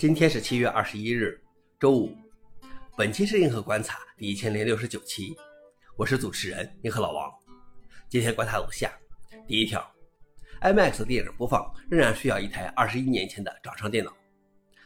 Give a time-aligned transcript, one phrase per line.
[0.00, 1.38] 今天是七月二十一日，
[1.78, 2.16] 周五。
[2.96, 5.36] 本期是硬核观察第一千零六十九期，
[5.94, 7.30] 我是主持人硬核老王。
[8.08, 8.90] 今天观察如下：
[9.46, 9.86] 第一条
[10.62, 14.10] ，IMAX 电影播放仍然需要一台二十一年前的掌上电脑。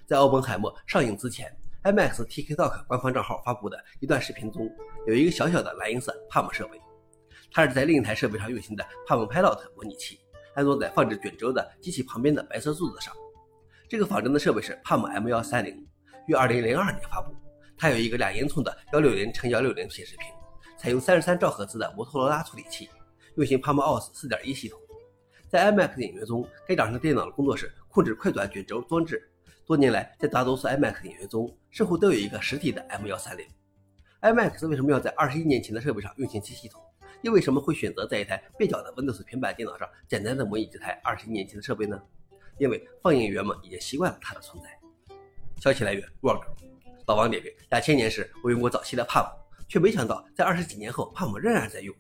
[0.05, 1.49] 在《奥本海默》上映之前
[1.85, 4.69] ，IMAX TikTok 官方账号发布的一段视频中，
[5.07, 6.81] 有一个小小的蓝银色 Palm 设备，
[7.53, 10.19] 它是在另一台设备上运行的 Palm Pilot 模拟器，
[10.57, 13.15] 安装在放置卷轴的机器旁边的白色柱子上。
[13.89, 15.77] 这个仿真的设备是 Palm M130，
[16.27, 17.35] 于2002年发布。
[17.77, 20.27] 它有一个两英寸的160乘160显示屏，
[20.79, 22.89] 采用33兆赫兹的摩托罗拉处理器，
[23.37, 24.79] 运行 Palm OS 4.1系统。
[25.49, 29.23] 在 IMAX 影院中，该掌上电脑的工作是控制快转卷轴装置。
[29.67, 33.47] 多年来，在大多数 IMAX 影院中，似乎都有一个实体的 M130。
[34.23, 36.81] IMAX 为什么要在21年前的设备上运行其系统？
[37.23, 42.01] 又为什么会选择在一台蹩脚的 Windows 平板电脑上简单的模拟这台21年前的设备呢？
[42.59, 44.69] 因为放映员们已经习惯了它的存在。
[45.61, 46.43] 消息来源：Work。
[47.07, 49.31] 老王点评：两千年时我用过早期的 Palm，
[49.69, 51.95] 却没想到在二十几年后 Palm 仍然在用。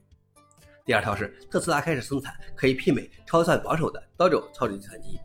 [0.85, 5.19] 第二条是特斯拉开始生产可以媲美超算保守的 Dojo 超级计算机。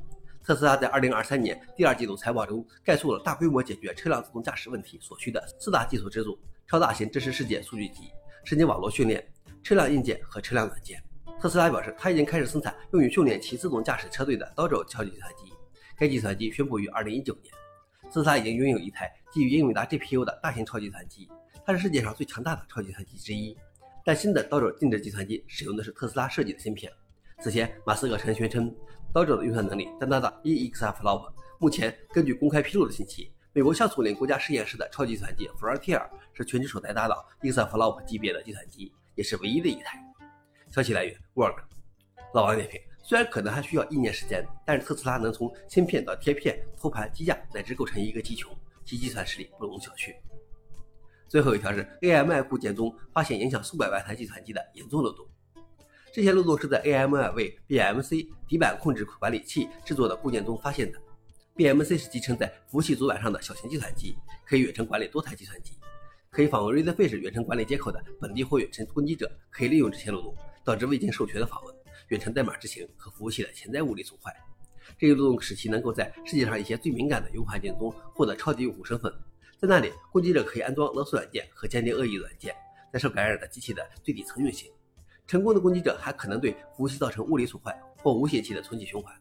[0.44, 8.12] 特斯拉在二零二三年第二季度财报中概述了大规模解决车辆自动驾驶问题所需的四大技术支柱：超大型真实世界数据集、
[8.44, 9.26] 神经网络训练、
[9.62, 11.02] 车辆硬件和车辆软件。
[11.42, 15.54] 特斯拉表示，它已经开始生产用于训练其自动驾驶车队的 Dojo 超级计算机。
[15.96, 17.54] 该计算机宣布于2019年。
[18.12, 21.30] 特斯拉已经拥有一台基于英伟达 GPU 的大型超级计算机，
[21.66, 23.58] 它是世界上最强大的超级计算机之一。
[24.04, 26.92] 但新的 Dojo 定制计算机使用的是特斯拉设计的芯片。
[27.42, 28.76] 此前，马斯克曾宣称
[29.14, 31.32] ，Dojo 的运算能力将达到 exaflop。
[31.58, 40.04] 目前，根据公开披露的信息，美国橡树岭国家实验室的超级计算机 Frontier 是全球首台达到 exaflop 级别的计算机，也是唯一的一台。
[40.72, 41.56] 消息来源：Work。
[42.34, 48.48] 老王点评：虽然可能还需要一年时间，但是特斯拉能从芯片到贴片、托盘、机架乃至构成一个机群，
[48.86, 50.14] 其计算实力不容小觑。
[51.28, 55.28] 最后一条是 AMI 固件中发现影响数百万台计算机的严重漏洞。
[56.12, 61.00] 这些漏洞是在 AMI 为 BMC 底板控制管理器制作的固件中发现的。
[61.56, 64.16] BMC 是集成在服务器主板上的小型计算机，
[64.46, 65.74] 可以远程管理多台计算机。
[66.32, 70.36] 可以访问 RAID-Face 远程管理接口的本地或远程攻击者，可以利用这些漏洞，
[70.70, 71.76] 导致未经授权的访问、
[72.10, 74.32] 远程代码执行和服务器的潜在物理损坏。
[75.00, 79.12] 这一漏洞使其能够在世界上一些最敏感的用户环境中获得超级用户身份，
[79.58, 82.56] 在那里，攻击者可以安装勒索软件和鉴定恶意软件，
[82.94, 84.72] 在受感染的机器的最底层运行。
[85.26, 89.12] 成功的攻击者还可能对服务器造成物理损坏或无限期的重启循环。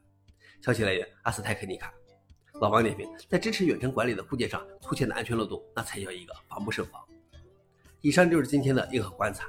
[0.61, 1.91] 消息来源：阿斯泰克尼卡。
[2.61, 7.03] 老王点评：在支持远程管理的固件上出现的安全漏洞，那才叫一个防不胜防。
[8.03, 9.49] 以上就是今天的硬核观察。